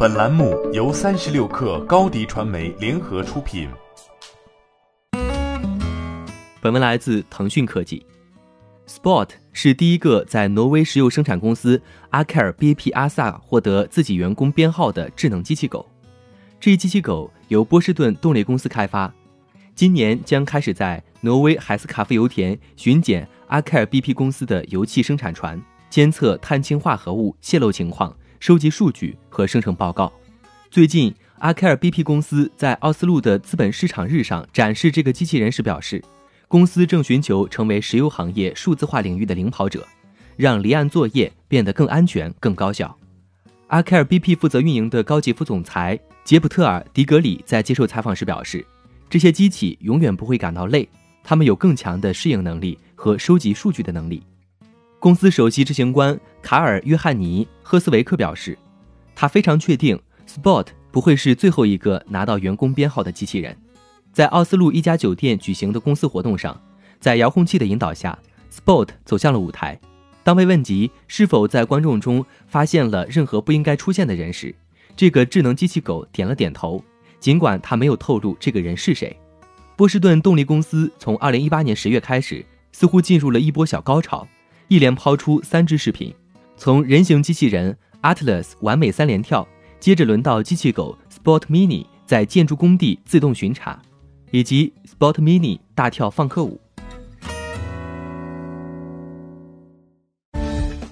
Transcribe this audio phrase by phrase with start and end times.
[0.00, 3.68] 本栏目由三十六氪高低传媒联合出品。
[6.60, 8.06] 本文来自腾讯科技。
[8.86, 15.84] Spot 是第一个在挪威石油生产公司阿凯尔 BP 阿萨获得自己员工编号的智能机器狗。
[16.60, 19.12] 这一机器狗由波士顿动力公司开发，
[19.74, 25.60] 今年将开始在挪威海斯卡夫油田巡检阿凯尔 BP 公司的油气生产船，
[25.90, 30.12] 监测碳氢化合物泄漏情况，收集数据和生成报告。
[30.70, 36.02] 最近，阿凯尔 BP 公司在奥斯陆的资本市场日上展示这个机器人时表示。
[36.50, 39.86] 公司正寻求成为石油行业数字化领域的领跑者，
[40.34, 42.96] 让离岸作业变得更安全、更高效。
[43.66, 48.64] 阿凯尔 BP 负责运营的高级副总裁杰普特尔·迪格里在接受采访时表示
[49.10, 50.88] ：“这些机器永远不会感到累，
[51.22, 54.22] 他们有更强的适应能力和收集数据的能力。”
[55.00, 58.58] 公司首席执行官卡尔·约翰尼·赫斯维克表示
[59.14, 63.56] ：“他非常确定，Spot 不会是最后一个拿到员工编号的机器人。”
[64.12, 66.60] 在奥斯陆一家酒店举行的公司活动上，
[66.98, 68.18] 在遥控器的引导下
[68.52, 69.78] ，Spot 走向了舞台。
[70.24, 74.52] 当被问及是否在观众中发现了任何不应该出现的人时，
[74.96, 76.82] 这个智能机器狗点了点头，
[77.20, 79.16] 尽管他没有透露这个人是谁。
[79.76, 84.26] 波士顿动力公司从2018年10月开始，似乎进入了一波小高潮，
[84.68, 86.14] 一连抛出三支视频，
[86.56, 89.46] 从人形机器人 Atlas 完美三连跳，
[89.80, 93.80] 接着轮到机器狗 Spot Mini 在建筑工地自动巡查。
[94.30, 96.60] 以及 Spot Mini 大跳放克舞。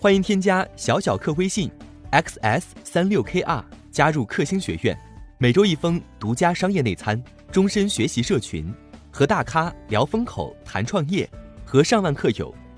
[0.00, 1.70] 欢迎添加小小客微信
[2.12, 4.96] xs 三六 kr 加入克星学院，
[5.38, 8.72] 每周一封独家商业内参，终身学习社群，
[9.10, 11.28] 和大咖聊风口谈创业，
[11.64, 12.54] 和上万客友